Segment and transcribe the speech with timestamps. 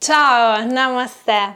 [0.00, 1.54] Ciao, namaste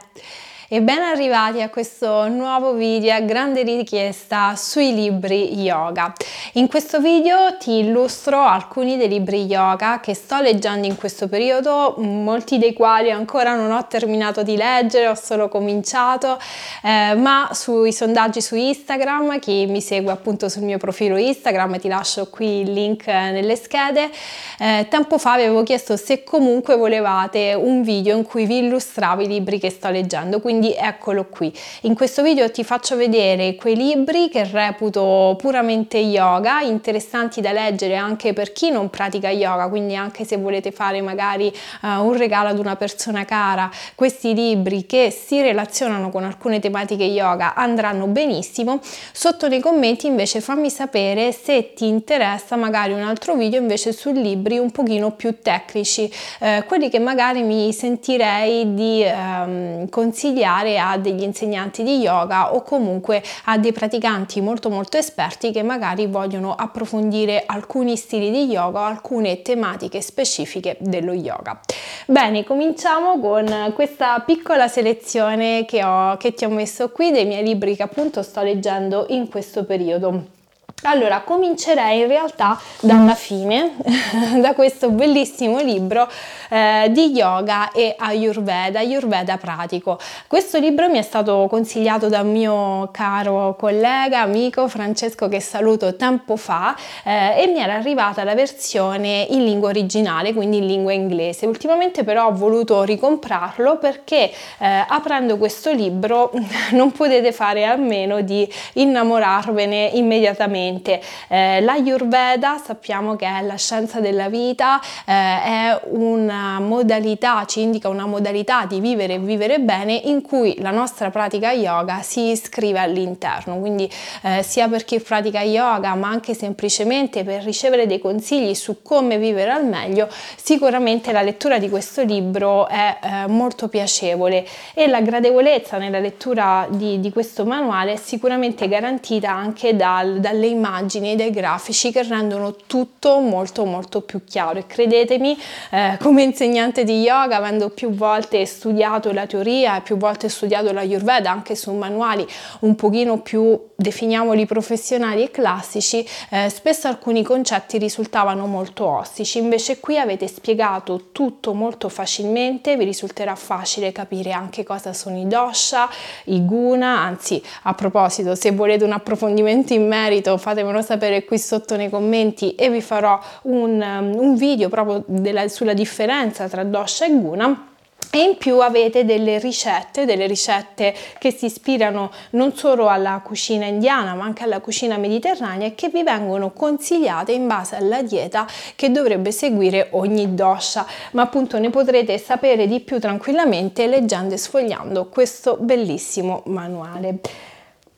[0.71, 6.13] e ben arrivati a questo nuovo video a grande richiesta sui libri yoga.
[6.53, 11.95] In questo video ti illustro alcuni dei libri yoga che sto leggendo in questo periodo,
[11.97, 16.37] molti dei quali ancora non ho terminato di leggere, ho solo cominciato,
[16.83, 21.87] eh, ma sui sondaggi su Instagram, chi mi segue appunto sul mio profilo Instagram, ti
[21.87, 24.11] lascio qui il link nelle schede,
[24.59, 29.27] eh, tempo fa avevo chiesto se comunque volevate un video in cui vi illustravo i
[29.27, 31.53] libri che sto leggendo, quindi quindi eccolo qui.
[31.83, 37.95] In questo video ti faccio vedere quei libri che reputo puramente yoga, interessanti da leggere
[37.95, 41.47] anche per chi non pratica yoga, quindi anche se volete fare magari
[41.81, 47.05] uh, un regalo ad una persona cara, questi libri che si relazionano con alcune tematiche
[47.05, 48.81] yoga andranno benissimo.
[49.13, 54.11] Sotto nei commenti invece fammi sapere se ti interessa magari un altro video invece su
[54.11, 60.79] libri un pochino più tecnici, eh, quelli che magari mi sentirei di ehm, consigliare consigliare
[60.79, 66.07] a degli insegnanti di yoga o comunque a dei praticanti molto molto esperti che magari
[66.07, 71.59] vogliono approfondire alcuni stili di yoga o alcune tematiche specifiche dello yoga.
[72.07, 77.43] Bene, cominciamo con questa piccola selezione che, ho, che ti ho messo qui dei miei
[77.43, 80.37] libri che appunto sto leggendo in questo periodo.
[80.83, 83.75] Allora, comincerei in realtà dalla fine,
[84.39, 86.07] da questo bellissimo libro
[86.49, 89.99] eh, di yoga e Ayurveda, Ayurveda pratico.
[90.27, 95.95] Questo libro mi è stato consigliato da un mio caro collega, amico Francesco che saluto
[95.95, 100.93] tempo fa eh, e mi era arrivata la versione in lingua originale, quindi in lingua
[100.93, 101.45] inglese.
[101.45, 106.31] Ultimamente però ho voluto ricomprarlo perché eh, aprendo questo libro
[106.71, 111.01] non potete fare a meno di innamorarvene immediatamente sicuramente.
[111.27, 117.87] Eh, L'Ayurveda sappiamo che è la scienza della vita, eh, è una modalità, ci indica
[117.87, 122.79] una modalità di vivere e vivere bene in cui la nostra pratica yoga si iscrive
[122.79, 123.89] all'interno, quindi
[124.23, 129.17] eh, sia per chi pratica yoga ma anche semplicemente per ricevere dei consigli su come
[129.17, 135.01] vivere al meglio, sicuramente la lettura di questo libro è eh, molto piacevole e la
[135.01, 141.15] gradevolezza nella lettura di, di questo manuale è sicuramente garantita anche dal, dalle immagini e
[141.15, 144.59] dai grafici che rendono tutto molto molto più chiaro.
[144.59, 145.37] E credetemi
[145.71, 150.71] eh, come insegnante di yoga avendo più volte studiato la teoria e più volte studiato
[150.71, 152.27] la Ayurveda anche su manuali
[152.61, 159.37] un pochino più definiamoli professionali e classici eh, spesso alcuni concetti risultavano molto ostici.
[159.37, 165.27] Invece qui avete spiegato tutto molto facilmente vi risulterà facile capire anche cosa sono i
[165.27, 165.89] dosha
[166.25, 166.99] i guna.
[166.99, 172.55] Anzi a proposito se volete un approfondimento in merito fatemelo sapere qui sotto nei commenti
[172.55, 177.69] e vi farò un, um, un video proprio della, sulla differenza tra dosha e guna
[178.11, 183.65] e in più avete delle ricette, delle ricette che si ispirano non solo alla cucina
[183.65, 188.47] indiana ma anche alla cucina mediterranea e che vi vengono consigliate in base alla dieta
[188.75, 194.37] che dovrebbe seguire ogni dosha, ma appunto ne potrete sapere di più tranquillamente leggendo e
[194.37, 197.19] sfogliando questo bellissimo manuale.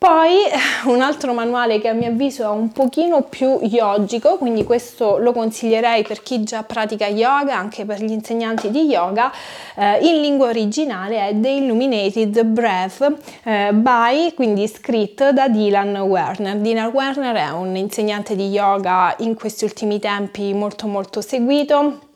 [0.03, 0.38] Poi
[0.85, 5.31] un altro manuale che a mio avviso è un pochino più yogico, quindi questo lo
[5.31, 9.31] consiglierei per chi già pratica yoga, anche per gli insegnanti di yoga,
[9.75, 16.57] eh, in lingua originale è The Illuminated Breath eh, by, quindi scritto da Dylan Werner.
[16.57, 22.09] Dylan Werner è un insegnante di yoga in questi ultimi tempi molto molto seguito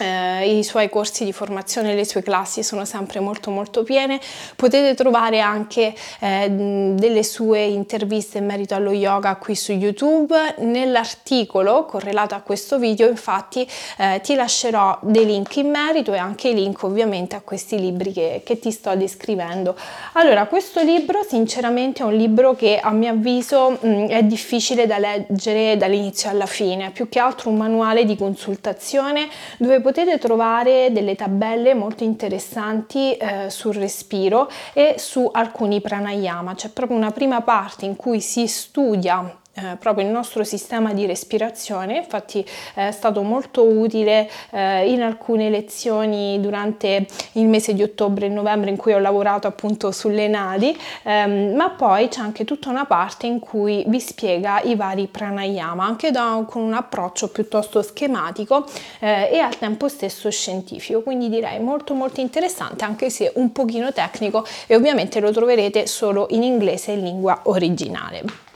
[0.00, 4.18] eh, I suoi corsi di formazione, le sue classi sono sempre molto molto piene.
[4.56, 10.34] Potete trovare anche eh, delle sue interviste in merito allo yoga qui su YouTube.
[10.58, 13.68] Nell'articolo correlato a questo video, infatti,
[13.98, 18.12] eh, ti lascerò dei link in merito e anche i link ovviamente a questi libri
[18.12, 19.76] che, che ti sto descrivendo.
[20.14, 24.98] Allora, questo libro sinceramente è un libro che a mio avviso mh, è difficile da
[24.98, 29.28] leggere dall'inizio alla fine, più che altro un manuale di consultazione
[29.58, 36.54] dove potete potete trovare delle tabelle molto interessanti eh, sul respiro e su alcuni pranayama.
[36.54, 41.06] C'è proprio una prima parte in cui si studia eh, proprio il nostro sistema di
[41.06, 48.26] respirazione, infatti è stato molto utile eh, in alcune lezioni durante il mese di ottobre
[48.26, 52.70] e novembre in cui ho lavorato appunto sulle nadi, ehm, ma poi c'è anche tutta
[52.70, 57.82] una parte in cui vi spiega i vari pranayama, anche da, con un approccio piuttosto
[57.82, 58.66] schematico
[59.00, 63.92] eh, e al tempo stesso scientifico, quindi direi molto molto interessante anche se un pochino
[63.92, 68.49] tecnico e ovviamente lo troverete solo in inglese in lingua originale.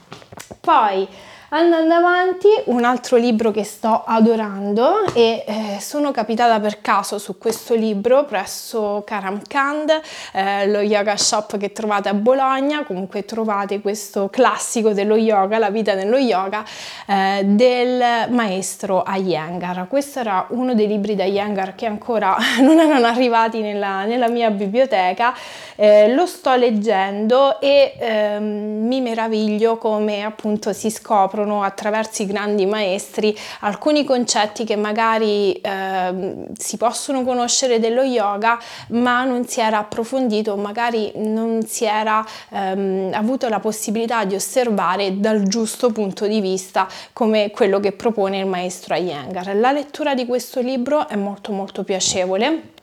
[0.65, 1.07] Poi
[1.57, 7.37] Andando avanti, un altro libro che sto adorando e eh, sono capitata per caso su
[7.37, 10.01] questo libro presso Karam Kand,
[10.33, 15.69] eh, lo yoga shop che trovate a Bologna, comunque trovate questo classico dello yoga, la
[15.69, 16.61] vita nello yoga,
[17.07, 19.87] eh, del maestro Iyengar.
[19.87, 24.49] Questo era uno dei libri da Iyengar che ancora non erano arrivati nella, nella mia
[24.49, 25.33] biblioteca,
[25.77, 32.25] eh, lo sto leggendo e ehm, mi meraviglio come appunto si scoprono scoprono attraverso i
[32.25, 38.59] grandi maestri alcuni concetti che magari eh, si possono conoscere dello yoga
[38.89, 45.19] ma non si era approfondito, magari non si era ehm, avuto la possibilità di osservare
[45.19, 49.55] dal giusto punto di vista come quello che propone il maestro Iyengar.
[49.55, 52.73] La lettura di questo libro è molto molto piacevole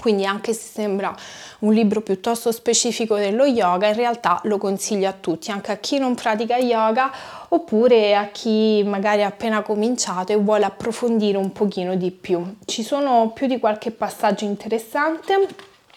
[0.00, 1.14] quindi anche se sembra
[1.60, 5.98] un libro piuttosto specifico dello yoga, in realtà lo consiglio a tutti, anche a chi
[5.98, 7.10] non pratica yoga
[7.48, 12.56] oppure a chi magari ha appena cominciato e vuole approfondire un pochino di più.
[12.64, 15.46] Ci sono più di qualche passaggio interessante,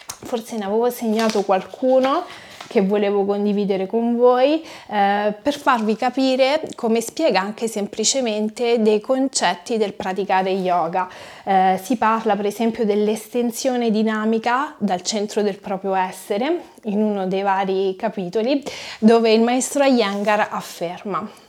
[0.06, 2.26] forse ne avevo segnato qualcuno
[2.70, 9.78] che volevo condividere con voi eh, per farvi capire come spiega anche semplicemente dei concetti
[9.78, 11.10] del praticare yoga.
[11.44, 17.42] Eh, si parla per esempio dell'estensione dinamica dal centro del proprio essere in uno dei
[17.42, 18.64] vari capitoli
[19.00, 21.48] dove il maestro Iyengar afferma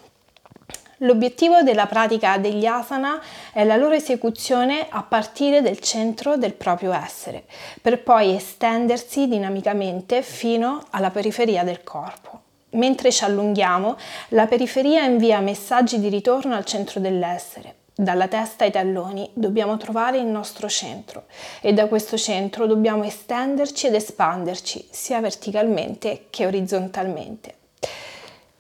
[1.03, 6.93] L'obiettivo della pratica degli asana è la loro esecuzione a partire del centro del proprio
[6.93, 7.45] essere,
[7.81, 12.41] per poi estendersi dinamicamente fino alla periferia del corpo.
[12.73, 13.97] Mentre ci allunghiamo,
[14.29, 17.77] la periferia invia messaggi di ritorno al centro dell'essere.
[17.95, 21.25] Dalla testa ai talloni dobbiamo trovare il nostro centro
[21.63, 27.55] e da questo centro dobbiamo estenderci ed espanderci sia verticalmente che orizzontalmente.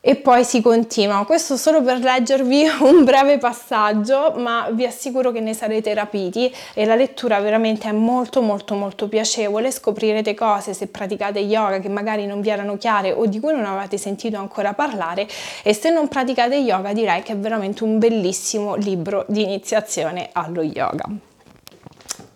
[0.02, 5.40] E poi si continua, questo solo per leggervi un breve passaggio, ma vi assicuro che
[5.40, 10.86] ne sarete rapiti e la lettura veramente è molto molto molto piacevole, scoprirete cose se
[10.86, 14.72] praticate yoga che magari non vi erano chiare o di cui non avete sentito ancora
[14.72, 15.28] parlare
[15.62, 20.62] e se non praticate yoga direi che è veramente un bellissimo libro di iniziazione allo
[20.62, 21.04] yoga.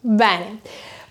[0.00, 0.60] Bene.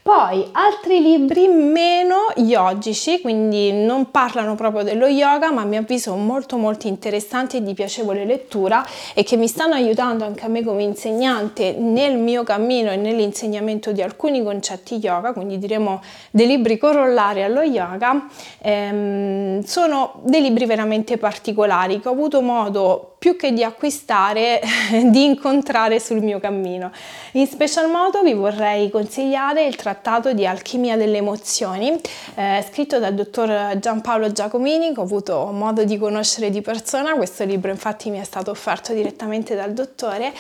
[0.04, 6.14] Poi altri libri meno yogici, quindi non parlano proprio dello yoga, ma a mio avviso
[6.16, 10.62] molto molto interessanti e di piacevole lettura e che mi stanno aiutando anche a me
[10.62, 16.02] come insegnante nel mio cammino e nell'insegnamento di alcuni concetti yoga, quindi diremo
[16.32, 18.28] dei libri corollari allo yoga,
[18.62, 24.60] ehm, sono dei libri veramente particolari che ho avuto modo più che di acquistare,
[25.10, 26.92] di incontrare sul mio cammino.
[27.34, 32.00] In special modo vi vorrei consigliare il trattato di Alchimia delle emozioni,
[32.36, 37.14] eh, scritto dal dottor Giampaolo Giacomini, che ho avuto modo di conoscere di persona.
[37.14, 40.34] Questo libro infatti mi è stato offerto direttamente dal dottore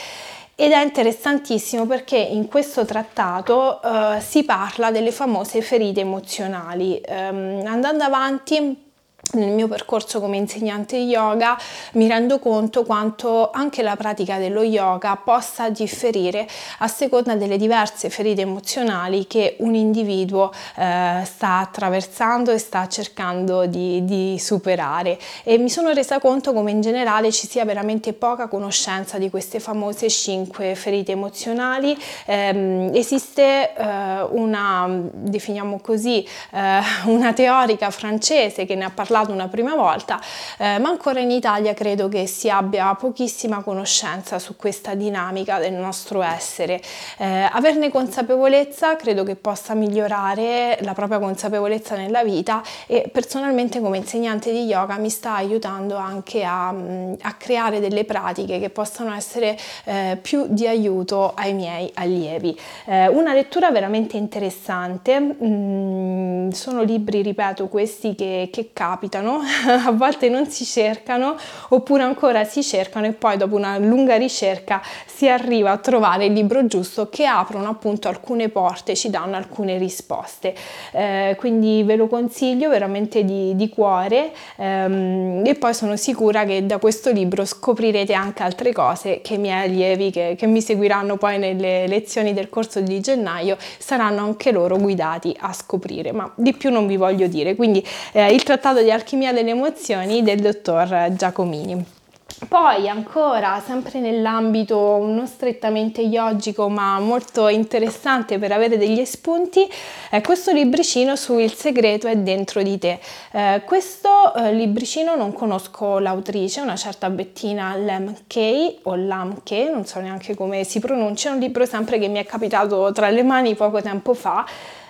[0.56, 7.00] ed è interessantissimo perché in questo trattato uh, si parla delle famose ferite emozionali.
[7.08, 8.83] Um, andando avanti
[9.32, 11.58] nel mio percorso come insegnante yoga
[11.94, 16.46] mi rendo conto quanto anche la pratica dello yoga possa differire
[16.80, 23.66] a seconda delle diverse ferite emozionali che un individuo eh, sta attraversando e sta cercando
[23.66, 25.18] di, di, superare.
[25.44, 29.60] E mi sono resa conto come in generale ci sia veramente poca conoscenza di queste
[29.60, 31.98] famose cinque ferite emozionali.
[32.26, 39.32] Eh, esiste eh, una definiamo così eh, una teorica francese che ne ha parlato parlato
[39.32, 40.20] una prima volta,
[40.58, 45.74] eh, ma ancora in Italia credo che si abbia pochissima conoscenza su questa dinamica del
[45.74, 46.82] nostro essere.
[47.18, 53.98] Eh, averne consapevolezza credo che possa migliorare la propria consapevolezza nella vita e personalmente come
[53.98, 59.14] insegnante di yoga mi sta aiutando anche a, mm, a creare delle pratiche che possano
[59.14, 62.60] essere eh, più di aiuto ai miei allievi.
[62.86, 69.42] Eh, una lettura veramente interessante, mm, sono libri, ripeto, questi che, che capitano capitano,
[69.86, 71.36] a volte non si cercano
[71.70, 76.34] oppure ancora si cercano e poi dopo una lunga ricerca si arriva a trovare il
[76.34, 80.56] libro giusto che aprono appunto alcune porte, ci danno alcune risposte.
[80.92, 86.66] Eh, quindi ve lo consiglio veramente di, di cuore ehm, e poi sono sicura che
[86.66, 91.18] da questo libro scoprirete anche altre cose che i miei allievi che, che mi seguiranno
[91.18, 96.54] poi nelle lezioni del corso di gennaio saranno anche loro guidati a scoprire, ma di
[96.54, 97.56] più non vi voglio dire.
[97.56, 102.02] Quindi eh, il trattato di alchimia delle emozioni del dottor Giacomini.
[102.48, 109.70] Poi ancora, sempre nell'ambito non strettamente yogico ma molto interessante per avere degli spunti,
[110.10, 113.00] è questo libricino su Il segreto è dentro di te.
[113.32, 120.00] Eh, questo eh, libricino non conosco l'autrice, una certa Bettina Lemke o Lamke, non so
[120.00, 123.56] neanche come si pronuncia, è un libro sempre che mi è capitato tra le mani
[123.56, 124.46] poco tempo fa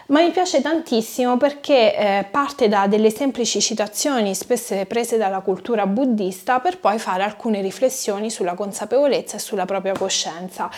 [0.08, 5.86] ma mi piace tantissimo perché eh, parte da delle semplici citazioni spesse prese dalla cultura
[5.86, 10.70] buddista per poi fare alcune riflessioni sulla consapevolezza e sulla propria coscienza.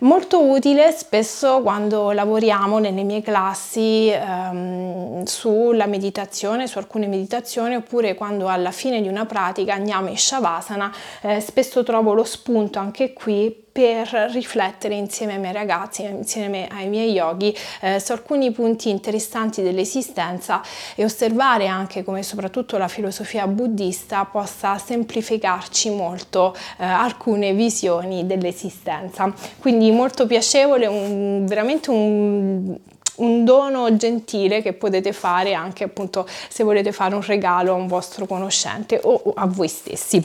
[0.00, 8.14] Molto utile spesso quando lavoriamo nelle mie classi ehm, sulla meditazione, su alcune meditazioni, oppure
[8.14, 13.14] quando alla fine di una pratica andiamo in Shavasana, eh, spesso trovo lo spunto anche
[13.14, 18.88] qui per riflettere insieme ai miei ragazzi, insieme ai miei yogi eh, su alcuni punti
[18.88, 20.62] interessanti dell'esistenza
[20.94, 29.30] e osservare anche come soprattutto la filosofia buddista possa semplificarci molto eh, alcune visioni dell'esistenza.
[29.58, 32.76] Quindi molto piacevole, un, veramente un
[33.16, 37.86] un dono gentile che potete fare anche appunto se volete fare un regalo a un
[37.86, 40.22] vostro conoscente o a voi stessi.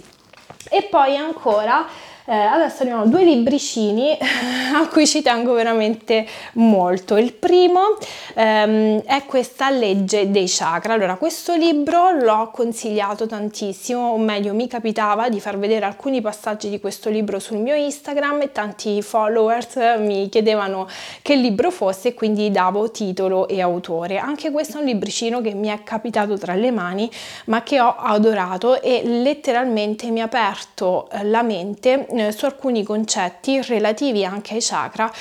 [0.69, 1.85] E poi ancora
[2.25, 4.15] eh, adesso abbiamo due libricini
[4.73, 7.17] a cui ci tengo veramente molto.
[7.17, 7.97] Il primo
[8.35, 10.93] ehm, è questa legge dei chakra.
[10.93, 16.69] Allora, questo libro l'ho consigliato tantissimo, o meglio, mi capitava di far vedere alcuni passaggi
[16.69, 20.87] di questo libro sul mio Instagram e tanti followers mi chiedevano
[21.21, 24.17] che libro fosse e quindi davo titolo e autore.
[24.17, 27.09] Anche questo è un libricino che mi è capitato tra le mani,
[27.45, 33.61] ma che ho adorato e letteralmente mi ha aperto la mente eh, su alcuni concetti
[33.61, 35.11] relativi anche ai chakra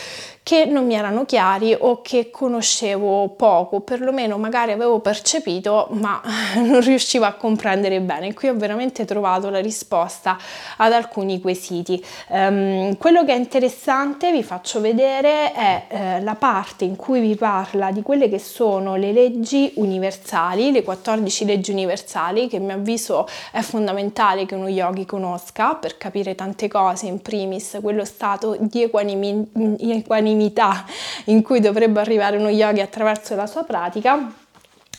[0.42, 6.20] che non mi erano chiari o che conoscevo poco, perlomeno magari avevo percepito ma
[6.56, 8.32] non riuscivo a comprendere bene.
[8.34, 10.38] Qui ho veramente trovato la risposta
[10.78, 12.02] ad alcuni quesiti.
[12.28, 17.36] Um, quello che è interessante, vi faccio vedere, è eh, la parte in cui vi
[17.36, 22.74] parla di quelle che sono le leggi universali, le 14 leggi universali, che a mio
[22.74, 28.56] avviso è fondamentale che uno yogi conosca per capire tante cose, in primis quello stato
[28.58, 30.84] di equanimità unanimità
[31.24, 34.32] in cui dovrebbe arrivare uno yogi attraverso la sua pratica.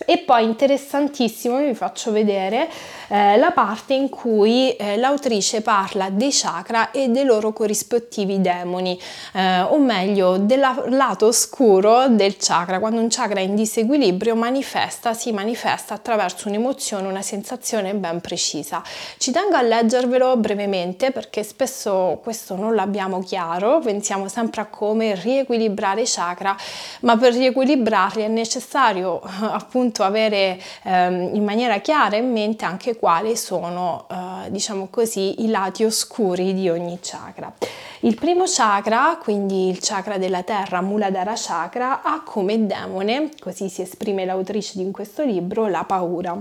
[0.06, 2.68] E poi interessantissimo, vi faccio vedere
[3.12, 9.00] eh, la parte in cui eh, l'autrice parla dei chakra e dei loro corrispettivi demoni,
[9.34, 12.80] eh, o meglio del lato oscuro del chakra.
[12.80, 18.82] Quando un chakra è in disequilibrio manifesta, si manifesta attraverso un'emozione, una sensazione ben precisa.
[19.18, 25.16] Ci tengo a leggervelo brevemente perché spesso questo non l'abbiamo chiaro, pensiamo sempre a come
[25.16, 26.56] riequilibrare i chakra,
[27.02, 32.96] ma per riequilibrarli è necessario appunto appunto avere ehm, in maniera chiara in mente anche
[33.02, 37.52] quali sono, eh, diciamo così, i lati oscuri di ogni chakra.
[38.02, 43.82] Il primo chakra, quindi il chakra della terra, Muladhara chakra, ha come demone, così si
[43.82, 46.38] esprime l'autrice di questo libro, la paura.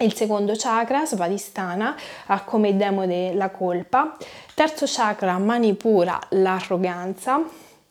[0.00, 4.14] Il secondo chakra, Svadhisthana, ha come demone la colpa.
[4.52, 7.40] Terzo chakra, Manipura, l'arroganza.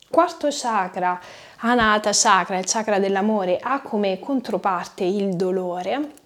[0.07, 1.19] Quarto chakra,
[1.61, 6.25] Anata chakra, il chakra dell'amore, ha come controparte il dolore.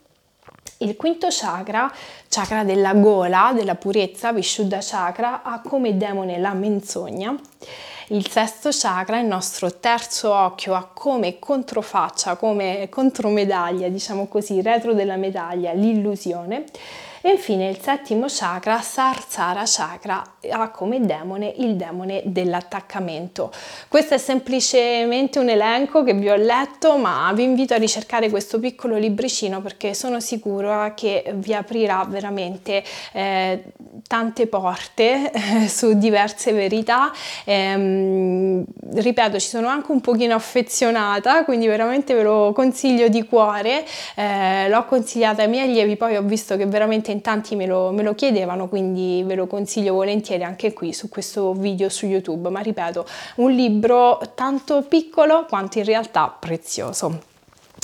[0.81, 1.91] Il quinto chakra,
[2.27, 7.35] chakra della gola, della purezza, Vishuddha chakra, ha come demone la menzogna.
[8.07, 14.93] Il sesto chakra, il nostro terzo occhio, ha come controfaccia, come contromedaglia, diciamo così, retro
[14.93, 16.65] della medaglia, l'illusione.
[17.23, 23.51] E infine il settimo chakra, Sarsara chakra, ha come demone il demone dell'attaccamento.
[23.87, 28.59] Questo è semplicemente un elenco che vi ho letto, ma vi invito a ricercare questo
[28.59, 33.65] piccolo libricino perché sono sicura che vi aprirà veramente eh,
[34.07, 37.11] tante porte eh, su diverse verità.
[37.43, 43.85] Eh, ripeto, ci sono anche un pochino affezionata, quindi veramente ve lo consiglio di cuore.
[44.15, 47.91] Eh, l'ho consigliata ai miei allievi, poi ho visto che veramente in tanti me lo,
[47.91, 52.49] me lo chiedevano, quindi ve lo consiglio volentieri anche qui su questo video su YouTube,
[52.49, 57.29] ma ripeto, un libro tanto piccolo quanto in realtà prezioso.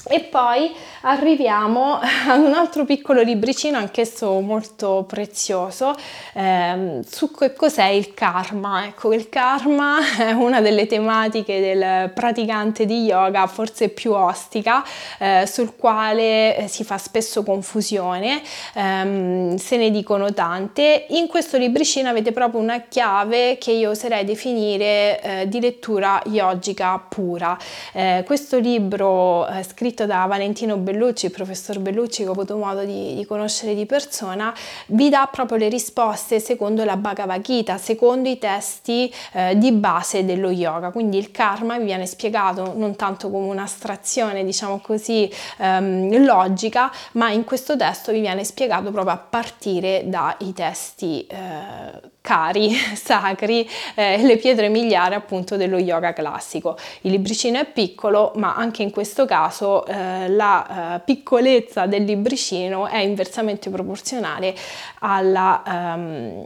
[0.10, 5.96] E poi arriviamo ad un altro piccolo libricino, anch'esso molto prezioso,
[6.34, 8.86] ehm, su che cos'è il karma.
[8.86, 14.84] Ecco, il karma è una delle tematiche del praticante di yoga, forse più ostica,
[15.20, 18.42] eh, sul quale eh, si fa spesso confusione,
[18.76, 21.06] ehm, se ne dicono tante.
[21.10, 26.98] In questo libricino avete proprio una chiave che io oserei definire eh, di lettura yogica
[26.98, 27.58] pura.
[27.92, 32.56] Eh, questo libro eh, scritto scritto da Valentino Bellucci, il professor Bellucci che ho avuto
[32.56, 34.54] modo di, di conoscere di persona,
[34.88, 40.24] vi dà proprio le risposte secondo la Bhagavad Gita, secondo i testi eh, di base
[40.24, 40.92] dello yoga.
[40.92, 47.32] Quindi il karma vi viene spiegato non tanto come un'astrazione, diciamo così, ehm, logica, ma
[47.32, 53.66] in questo testo vi viene spiegato proprio a partire dai testi eh, cari, sacri,
[53.96, 56.76] eh, le pietre miliari appunto dello yoga classico.
[57.02, 62.88] Il libricino è piccolo, ma anche in questo caso eh, la eh, piccolezza del libricino
[62.88, 64.54] è inversamente proporzionale
[65.00, 66.46] alla, ehm,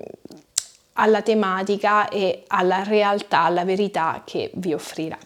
[0.94, 5.18] alla tematica e alla realtà, alla verità che vi offrirà.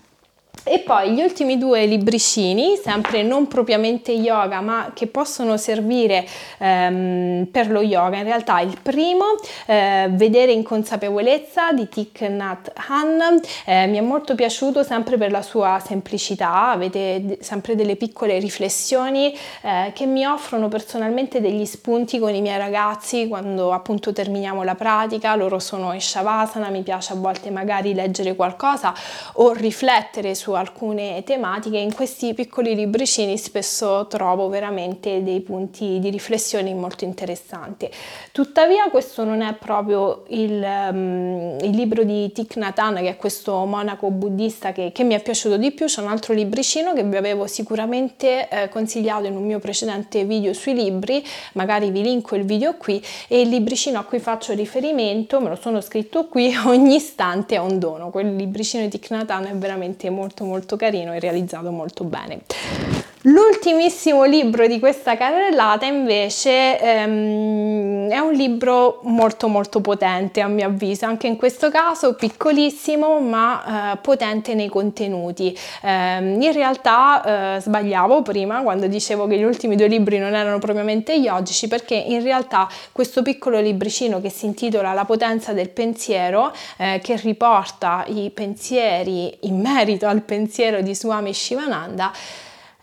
[0.68, 6.26] E poi gli ultimi due libricini, sempre non propriamente yoga, ma che possono servire
[6.58, 8.18] ehm, per lo yoga.
[8.18, 9.26] In realtà il primo,
[9.68, 15.30] eh, Vedere in consapevolezza di Thich Nhat Han, eh, mi è molto piaciuto sempre per
[15.30, 22.18] la sua semplicità, avete sempre delle piccole riflessioni eh, che mi offrono personalmente degli spunti
[22.18, 27.14] con i miei ragazzi quando appunto terminiamo la pratica, loro sono in Shavasana, mi piace
[27.14, 28.94] a volte magari leggere qualcosa
[29.34, 36.10] o riflettere su alcune tematiche, in questi piccoli libricini spesso trovo veramente dei punti di
[36.10, 37.90] riflessione molto interessanti.
[38.32, 43.18] Tuttavia questo non è proprio il, um, il libro di Thich Nhat Hanh, che è
[43.18, 47.04] questo monaco buddista che, che, mi è piaciuto di più, c'è un altro libricino che
[47.04, 52.36] vi avevo sicuramente eh, consigliato in un mio precedente video sui libri, magari vi linko
[52.36, 56.54] il video qui, e il libricino a cui faccio riferimento, me lo sono scritto qui,
[56.66, 60.76] ogni istante è un dono, quel libricino di Thich Nhat Hanh è veramente molto molto
[60.78, 62.95] carino e realizzato molto bene.
[63.28, 70.68] L'ultimissimo libro di questa carrellata invece ehm, è un libro molto molto potente a mio
[70.68, 75.58] avviso, anche in questo caso piccolissimo ma eh, potente nei contenuti.
[75.82, 80.60] Eh, in realtà eh, sbagliavo prima quando dicevo che gli ultimi due libri non erano
[80.60, 86.54] propriamente yogici perché in realtà questo piccolo libricino che si intitola La potenza del pensiero
[86.78, 92.12] eh, che riporta i pensieri in merito al pensiero di Swami Shivananda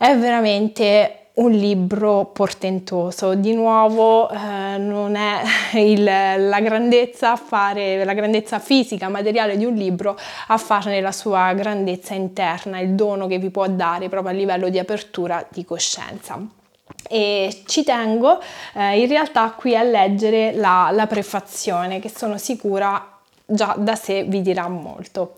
[0.03, 3.37] è veramente un libro portentoso.
[3.37, 5.43] Di nuovo eh, non è
[5.79, 10.19] il, la grandezza a fare la grandezza fisica, materiale di un libro
[10.49, 14.71] a farne la sua grandezza interna, il dono che vi può dare proprio a livello
[14.71, 16.37] di apertura di coscienza.
[17.09, 18.41] E ci tengo
[18.75, 24.25] eh, in realtà qui a leggere la, la prefazione che sono sicura già da sé
[24.25, 25.37] vi dirà molto.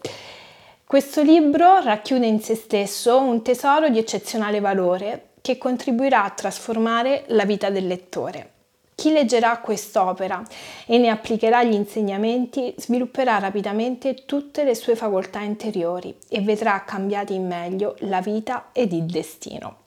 [0.94, 7.24] Questo libro racchiude in se stesso un tesoro di eccezionale valore che contribuirà a trasformare
[7.30, 8.50] la vita del lettore.
[8.94, 10.40] Chi leggerà quest'opera
[10.87, 17.35] e ne applicherà gli insegnamenti svilupperà rapidamente tutte le sue facoltà interiori e vedrà cambiati
[17.35, 19.78] in meglio la vita ed il destino.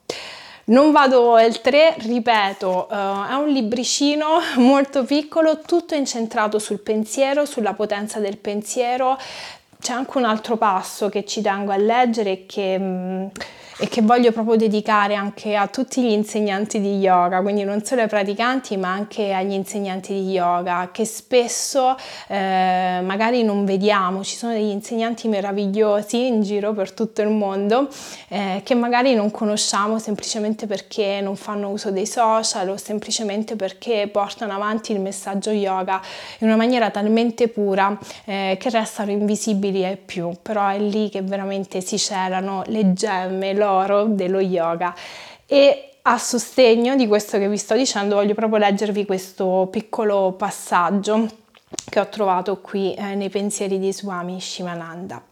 [0.64, 2.94] Non vado oltre, ripeto, uh,
[3.30, 9.16] è un libricino molto piccolo, tutto incentrato sul pensiero, sulla potenza del pensiero,
[9.80, 13.26] c'è anche un altro passo che ci tengo a leggere e che mm,
[13.80, 18.02] e che voglio proprio dedicare anche a tutti gli insegnanti di yoga, quindi non solo
[18.02, 24.36] ai praticanti ma anche agli insegnanti di yoga che spesso eh, magari non vediamo, ci
[24.36, 27.88] sono degli insegnanti meravigliosi in giro per tutto il mondo
[28.28, 34.08] eh, che magari non conosciamo semplicemente perché non fanno uso dei social o semplicemente perché
[34.10, 36.00] portano avanti il messaggio yoga
[36.38, 41.22] in una maniera talmente pura eh, che restano invisibili ai più, però è lì che
[41.22, 44.94] veramente si celano le gemme, l'oro dello yoga.
[45.46, 51.28] E a sostegno di questo che vi sto dicendo voglio proprio leggervi questo piccolo passaggio
[51.88, 55.22] che ho trovato qui eh, nei pensieri di Swami Shivananda.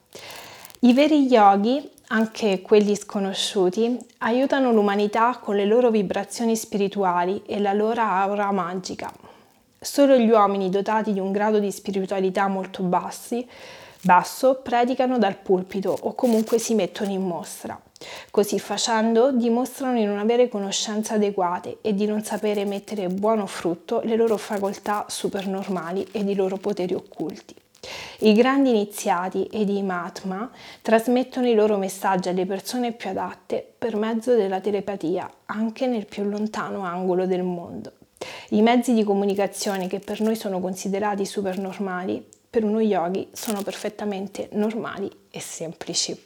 [0.81, 7.73] I veri yogi, anche quelli sconosciuti, aiutano l'umanità con le loro vibrazioni spirituali e la
[7.73, 9.11] loro aura magica.
[9.81, 13.47] Solo gli uomini dotati di un grado di spiritualità molto bassi,
[14.03, 17.81] basso predicano dal pulpito o comunque si mettono in mostra.
[18.31, 24.01] Così facendo dimostrano di non avere conoscenze adeguate e di non sapere mettere buono frutto
[24.05, 27.55] le loro facoltà supernormali ed i loro poteri occulti.
[28.21, 30.51] I grandi iniziati ed i Mahatma
[30.83, 36.25] trasmettono i loro messaggi alle persone più adatte per mezzo della telepatia, anche nel più
[36.25, 37.93] lontano angolo del mondo.
[38.51, 44.49] I mezzi di comunicazione che per noi sono considerati supernormali, per uno yogi sono perfettamente
[44.53, 46.19] normali e semplici.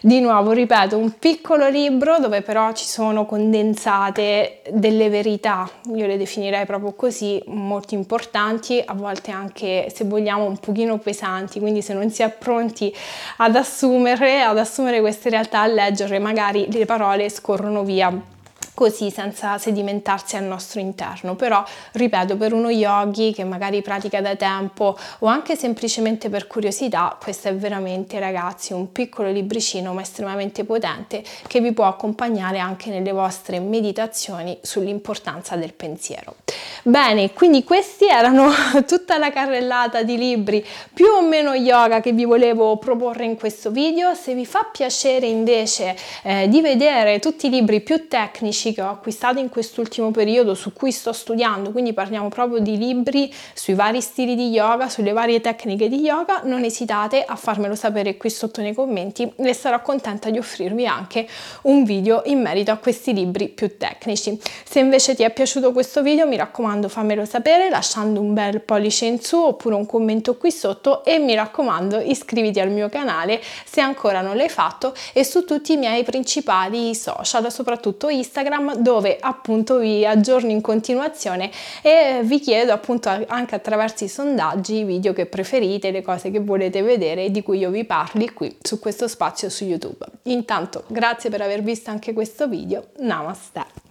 [0.00, 6.16] Di nuovo, ripeto, un piccolo libro dove però ci sono condensate delle verità, io le
[6.16, 11.92] definirei proprio così, molto importanti, a volte anche se vogliamo un pochino pesanti, quindi se
[11.92, 12.94] non si è pronti
[13.36, 18.36] ad assumere, ad assumere queste realtà, a leggere, magari le parole scorrono via
[18.78, 21.34] così senza sedimentarsi al nostro interno.
[21.34, 21.64] Però,
[21.94, 27.48] ripeto, per uno yogi che magari pratica da tempo o anche semplicemente per curiosità, questo
[27.48, 33.10] è veramente, ragazzi, un piccolo libricino ma estremamente potente che vi può accompagnare anche nelle
[33.10, 36.36] vostre meditazioni sull'importanza del pensiero.
[36.84, 38.52] Bene, quindi questi erano
[38.86, 40.64] tutta la carrellata di libri
[40.94, 44.14] più o meno yoga che vi volevo proporre in questo video.
[44.14, 48.90] Se vi fa piacere invece eh, di vedere tutti i libri più tecnici che ho
[48.90, 54.00] acquistato in quest'ultimo periodo su cui sto studiando, quindi parliamo proprio di libri sui vari
[54.00, 58.60] stili di yoga, sulle varie tecniche di yoga, non esitate a farmelo sapere qui sotto
[58.60, 61.26] nei commenti e sarò contenta di offrirvi anche
[61.62, 64.38] un video in merito a questi libri più tecnici.
[64.64, 69.06] Se invece ti è piaciuto questo video mi raccomando fammelo sapere lasciando un bel pollice
[69.06, 73.80] in su oppure un commento qui sotto e mi raccomando iscriviti al mio canale se
[73.80, 79.16] ancora non l'hai fatto e su tutti i miei principali social, soprattutto Instagram Instagram dove
[79.18, 81.50] appunto vi aggiorno in continuazione
[81.82, 86.40] e vi chiedo appunto anche attraverso i sondaggi i video che preferite, le cose che
[86.40, 90.04] volete vedere di cui io vi parli qui su questo spazio su YouTube.
[90.24, 93.87] Intanto grazie per aver visto anche questo video, namaste!